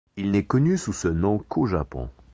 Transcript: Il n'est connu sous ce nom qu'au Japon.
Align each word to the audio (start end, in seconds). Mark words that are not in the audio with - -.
Il 0.17 0.31
n'est 0.31 0.45
connu 0.47 0.79
sous 0.79 0.93
ce 0.93 1.07
nom 1.07 1.37
qu'au 1.37 1.67
Japon. 1.67 2.09